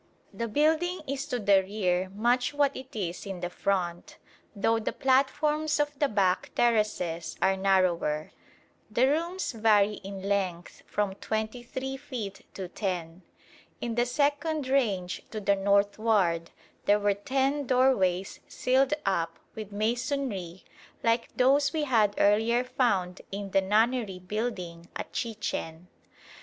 The 0.33 0.47
building 0.47 1.01
is 1.05 1.27
to 1.27 1.37
the 1.37 1.61
rear 1.61 2.09
much 2.15 2.55
what 2.55 2.75
it 2.75 2.95
is 2.95 3.27
in 3.27 3.39
the 3.41 3.51
front, 3.51 4.17
though 4.55 4.79
the 4.79 4.93
platforms 4.93 5.79
of 5.79 5.91
the 5.99 6.07
back 6.09 6.49
terraces 6.55 7.35
are 7.39 7.55
narrower. 7.55 8.31
The 8.89 9.07
rooms 9.07 9.51
vary 9.51 10.01
in 10.03 10.23
length 10.27 10.81
from 10.87 11.13
23 11.13 11.97
feet 11.97 12.47
to 12.55 12.67
10. 12.67 13.21
In 13.79 13.93
the 13.93 14.07
second 14.07 14.67
range 14.69 15.21
to 15.29 15.39
the 15.39 15.55
northward 15.55 16.49
there 16.85 16.97
were 16.99 17.13
ten 17.13 17.67
doorways 17.67 18.39
sealed 18.47 18.95
up 19.05 19.37
with 19.53 19.71
masonry 19.71 20.63
like 21.03 21.29
those 21.37 21.73
we 21.73 21.83
had 21.83 22.15
earlier 22.17 22.63
found 22.63 23.21
in 23.31 23.51
the 23.51 23.61
Nunnery 23.61 24.17
building 24.17 24.89
at 24.95 25.13
Chichen. 25.13 25.89